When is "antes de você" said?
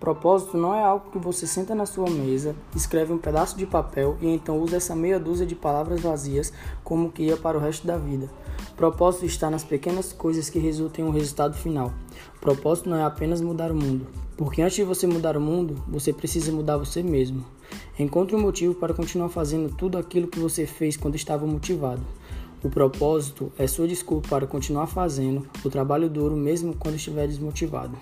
14.62-15.06